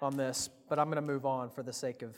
[0.00, 2.16] on this, but I'm going to move on for the sake of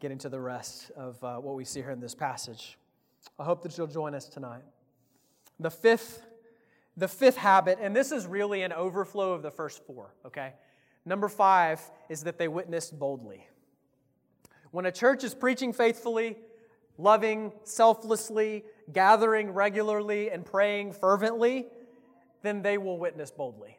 [0.00, 2.78] getting to the rest of uh, what we see here in this passage.
[3.38, 4.62] I hope that you'll join us tonight.
[5.58, 6.24] The fifth,
[6.96, 10.54] the fifth habit, and this is really an overflow of the first four, okay?
[11.04, 11.78] Number five
[12.08, 13.46] is that they witnessed boldly.
[14.70, 16.38] When a church is preaching faithfully,
[16.96, 21.66] loving selflessly, gathering regularly, and praying fervently,
[22.40, 23.76] then they will witness boldly.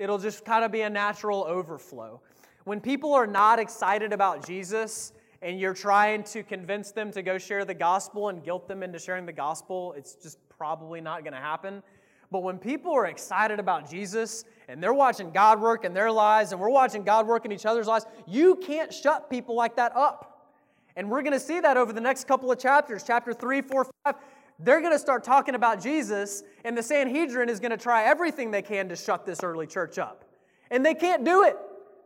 [0.00, 2.22] It'll just kind of be a natural overflow.
[2.64, 7.36] When people are not excited about Jesus and you're trying to convince them to go
[7.36, 11.34] share the gospel and guilt them into sharing the gospel, it's just probably not going
[11.34, 11.82] to happen.
[12.30, 16.52] But when people are excited about Jesus and they're watching God work in their lives
[16.52, 19.94] and we're watching God work in each other's lives, you can't shut people like that
[19.94, 20.48] up.
[20.96, 23.86] And we're going to see that over the next couple of chapters, chapter 3, 4,
[24.06, 24.14] 5.
[24.62, 28.50] They're going to start talking about Jesus, and the Sanhedrin is going to try everything
[28.50, 30.24] they can to shut this early church up.
[30.70, 31.56] And they can't do it.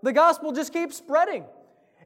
[0.02, 1.44] The gospel just keeps spreading.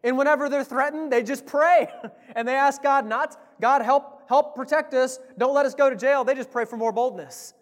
[0.03, 1.89] And whenever they're threatened, they just pray
[2.37, 5.19] and they ask God not, God, help, help protect us.
[5.37, 6.25] Don't let us go to jail.
[6.25, 7.55] They just pray for more boldness.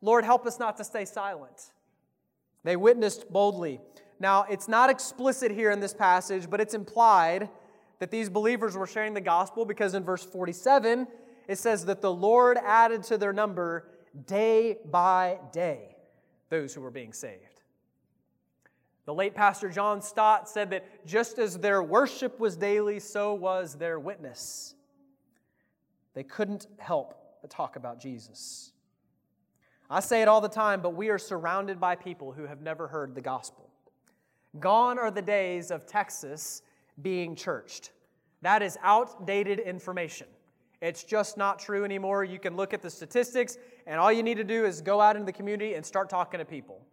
[0.00, 1.72] Lord, help us not to stay silent.
[2.64, 3.80] They witnessed boldly.
[4.18, 7.48] Now, it's not explicit here in this passage, but it's implied
[7.98, 11.06] that these believers were sharing the gospel because in verse 47,
[11.48, 13.88] it says that the Lord added to their number
[14.26, 15.96] day by day
[16.48, 17.62] those who were being saved.
[19.04, 23.74] The late Pastor John Stott said that just as their worship was daily, so was
[23.74, 24.74] their witness.
[26.14, 28.72] They couldn't help but talk about Jesus.
[29.90, 32.86] I say it all the time, but we are surrounded by people who have never
[32.86, 33.68] heard the gospel.
[34.60, 36.62] Gone are the days of Texas
[37.00, 37.90] being churched.
[38.42, 40.28] That is outdated information.
[40.82, 42.24] It's just not true anymore.
[42.24, 43.56] You can look at the statistics,
[43.86, 46.38] and all you need to do is go out into the community and start talking
[46.38, 46.84] to people.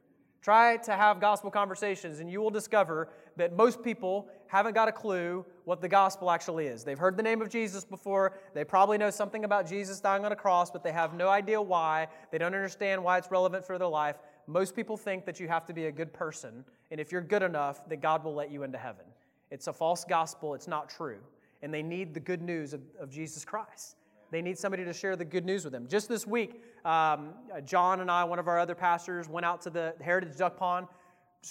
[0.43, 4.91] Try to have gospel conversations, and you will discover that most people haven't got a
[4.91, 6.83] clue what the gospel actually is.
[6.83, 8.37] They've heard the name of Jesus before.
[8.53, 11.59] They probably know something about Jesus dying on a cross, but they have no idea
[11.59, 12.07] why.
[12.31, 14.17] They don't understand why it's relevant for their life.
[14.45, 17.43] Most people think that you have to be a good person, and if you're good
[17.43, 19.05] enough, that God will let you into heaven.
[19.49, 21.17] It's a false gospel, it's not true.
[21.61, 23.95] And they need the good news of, of Jesus Christ.
[24.31, 25.87] They need somebody to share the good news with them.
[25.87, 27.33] Just this week, um,
[27.65, 30.87] John and I, one of our other pastors, went out to the Heritage Duck Pond,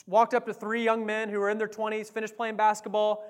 [0.07, 3.25] walked up to three young men who were in their 20s, finished playing basketball,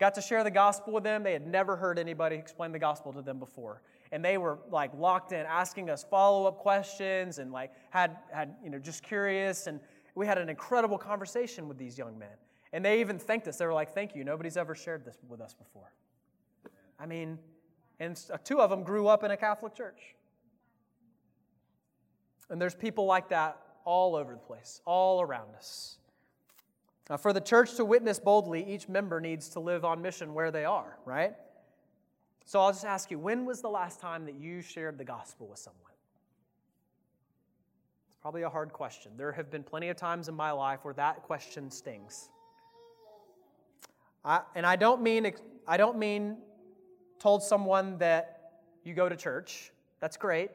[0.00, 1.22] got to share the gospel with them.
[1.22, 3.82] They had never heard anybody explain the gospel to them before.
[4.10, 8.56] And they were like locked in, asking us follow up questions and like had, had,
[8.62, 9.66] you know, just curious.
[9.66, 9.80] And
[10.14, 12.36] we had an incredible conversation with these young men.
[12.72, 13.56] And they even thanked us.
[13.56, 14.24] They were like, thank you.
[14.24, 15.92] Nobody's ever shared this with us before.
[17.04, 17.38] I mean,
[18.00, 20.14] and uh, two of them grew up in a Catholic church.
[22.48, 25.98] And there's people like that all over the place, all around us.
[27.10, 30.50] Now, for the church to witness boldly, each member needs to live on mission where
[30.50, 31.34] they are, right?
[32.46, 35.46] So I'll just ask you when was the last time that you shared the gospel
[35.46, 35.92] with someone?
[38.06, 39.12] It's probably a hard question.
[39.18, 42.30] There have been plenty of times in my life where that question stings.
[44.24, 45.30] I, and I don't mean
[45.66, 46.38] I don't mean
[47.24, 48.50] told someone that
[48.84, 49.72] you go to church.
[49.98, 50.50] That's great.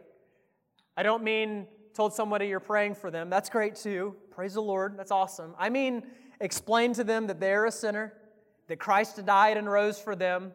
[0.95, 1.65] I don't mean
[1.95, 3.27] told somebody you're praying for them.
[3.27, 4.15] That's great too.
[4.29, 4.95] Praise the Lord.
[4.95, 5.55] That's awesome.
[5.57, 6.03] I mean,
[6.39, 8.13] explain to them that they're a sinner,
[8.67, 10.51] that Christ died and rose for them,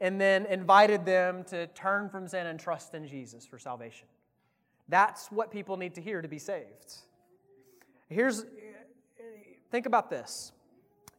[0.00, 4.08] and then invited them to turn from sin and trust in Jesus for salvation.
[4.88, 6.94] That's what people need to hear to be saved.
[8.08, 8.46] Here's
[9.70, 10.50] think about this.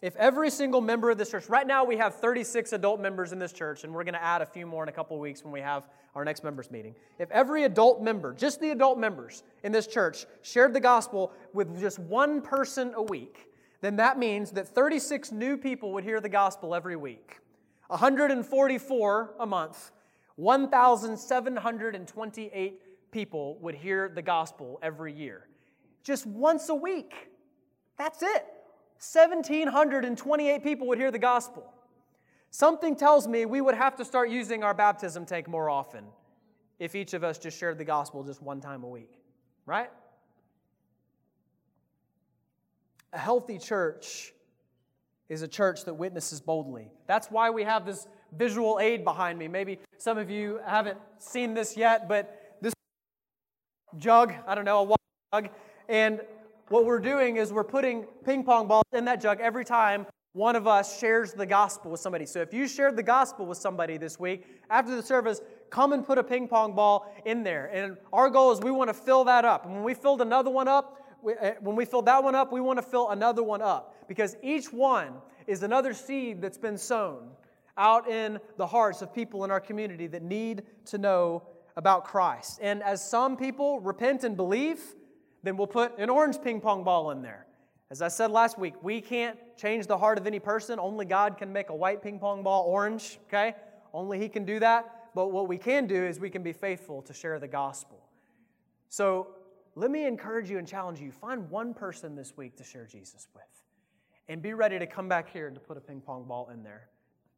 [0.02, 3.40] If every single member of this church, right now we have 36 adult members in
[3.40, 5.52] this church, and we're going to add a few more in a couple weeks when
[5.52, 6.96] we have our next members meeting.
[7.18, 11.78] If every adult member, just the adult members in this church, shared the gospel with
[11.82, 13.50] just one person a week,
[13.82, 17.40] then that means that 36 new people would hear the gospel every week,
[17.88, 19.92] 144 a month,
[20.38, 22.82] 1,728
[23.12, 25.50] people would hear the gospel every year.
[26.04, 27.28] Just once a week.
[27.98, 28.46] That's it.
[29.00, 31.72] 1,728 people would hear the gospel.
[32.52, 36.04] Something tells me we would have to start using our baptism tank more often
[36.80, 39.14] if each of us just shared the gospel just one time a week,
[39.66, 39.90] right?
[43.14, 44.34] A healthy church
[45.30, 46.92] is a church that witnesses boldly.
[47.08, 49.48] That's why we have this visual aid behind me.
[49.48, 52.74] Maybe some of you haven't seen this yet, but this
[53.98, 55.50] jug, I don't know, a water jug,
[55.88, 56.22] and
[56.70, 60.56] what we're doing is we're putting ping pong balls in that jug every time one
[60.56, 62.26] of us shares the gospel with somebody.
[62.26, 65.42] So if you shared the gospel with somebody this week, after the service,
[65.72, 67.66] come and put a ping pong ball in there.
[67.74, 69.66] And our goal is we want to fill that up.
[69.66, 72.62] And when we filled another one up, eh, when we filled that one up, we
[72.62, 75.14] want to fill another one up because each one
[75.48, 77.32] is another seed that's been sown
[77.76, 81.42] out in the hearts of people in our community that need to know
[81.76, 82.60] about Christ.
[82.62, 84.96] And as some people repent and believe,
[85.44, 87.46] then we'll put an orange ping pong ball in there.
[87.92, 90.80] As I said last week, we can't change the heart of any person.
[90.80, 93.56] Only God can make a white ping pong ball orange, okay?
[93.94, 95.12] Only He can do that.
[95.16, 98.00] But what we can do is we can be faithful to share the gospel.
[98.90, 99.30] So
[99.76, 103.28] let me encourage you and challenge you find one person this week to share Jesus
[103.34, 103.44] with.
[104.28, 106.62] And be ready to come back here and to put a ping pong ball in
[106.62, 106.90] there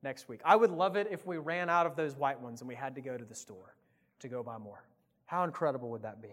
[0.03, 0.41] next week.
[0.43, 2.95] I would love it if we ran out of those white ones and we had
[2.95, 3.75] to go to the store
[4.19, 4.83] to go buy more.
[5.25, 6.29] How incredible would that be?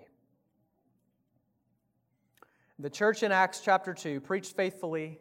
[2.81, 5.19] The church in Acts chapter 2 preached faithfully,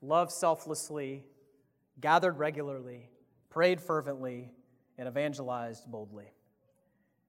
[0.00, 1.24] loved selflessly,
[2.00, 3.08] gathered regularly,
[3.48, 4.52] prayed fervently,
[4.96, 6.32] and evangelized boldly.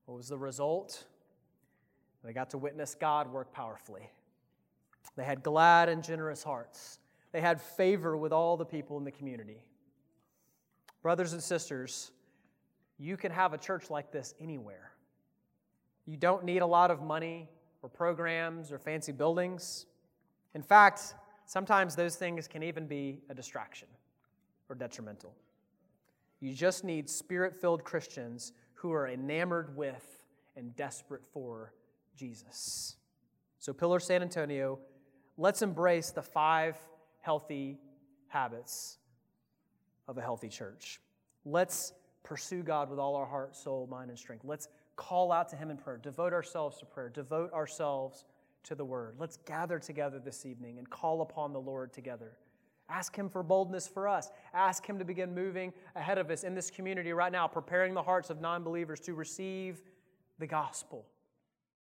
[0.06, 1.06] What was the result?
[2.24, 4.12] They got to witness God work powerfully.
[5.16, 7.00] They had glad and generous hearts.
[7.32, 9.64] They had favor with all the people in the community.
[11.02, 12.12] Brothers and sisters,
[13.00, 14.92] you can have a church like this anywhere.
[16.06, 17.50] You don't need a lot of money
[17.82, 19.86] or programs or fancy buildings.
[20.54, 21.16] In fact,
[21.46, 23.88] sometimes those things can even be a distraction
[24.70, 25.34] or detrimental.
[26.40, 30.22] You just need spirit filled Christians who are enamored with
[30.56, 31.74] and desperate for
[32.16, 32.96] Jesus.
[33.60, 34.80] So, Pillar San Antonio,
[35.38, 36.78] let's embrace the five
[37.20, 37.78] healthy
[38.28, 38.98] habits
[40.08, 41.00] of a healthy church.
[41.46, 44.44] Let's pursue God with all our heart, soul, mind, and strength.
[44.44, 48.26] Let's call out to Him in prayer, devote ourselves to prayer, devote ourselves
[48.64, 49.16] to the Word.
[49.18, 52.38] Let's gather together this evening and call upon the Lord together.
[52.90, 54.30] Ask Him for boldness for us.
[54.54, 58.04] Ask Him to begin moving ahead of us in this community right now, preparing the
[58.04, 59.82] hearts of non believers to receive
[60.40, 61.06] the gospel.